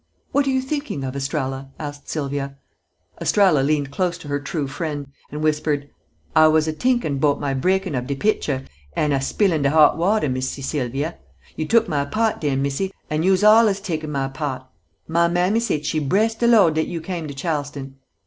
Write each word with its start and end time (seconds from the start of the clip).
"What 0.31 0.47
are 0.47 0.49
you 0.49 0.63
thinking 0.63 1.03
of, 1.03 1.15
Estralla?" 1.15 1.69
asked 1.77 2.09
Sylvia. 2.09 2.57
Estralla 3.21 3.59
leaned 3.59 3.91
close 3.91 4.17
to 4.17 4.29
her 4.29 4.39
"true 4.39 4.67
fr'en'" 4.67 5.11
and 5.31 5.43
whispered: 5.43 5.91
"I 6.35 6.47
was 6.47 6.67
a 6.67 6.73
t'inkin' 6.73 7.19
'bout 7.19 7.39
my 7.39 7.53
breakin' 7.53 7.93
of 7.93 8.07
de 8.07 8.15
pitcher, 8.15 8.65
an' 8.95 9.11
a 9.11 9.21
spillin' 9.21 9.61
de 9.61 9.69
hot 9.69 9.99
water, 9.99 10.27
Missy 10.27 10.63
Sylvia. 10.63 11.19
You 11.55 11.67
took 11.67 11.87
my 11.87 12.03
part 12.03 12.41
den, 12.41 12.63
Missy, 12.63 12.91
an' 13.11 13.21
you'se 13.21 13.43
allers 13.43 13.79
taken 13.79 14.11
my 14.11 14.27
part. 14.27 14.65
My 15.07 15.27
mammy 15.27 15.59
say 15.59 15.83
she 15.83 15.99
bress 15.99 16.33
de 16.33 16.47
Lord 16.47 16.73
dat 16.73 16.87
you 16.87 16.99
came 16.99 17.27
to 17.27 17.35
Charleston." 17.35 17.97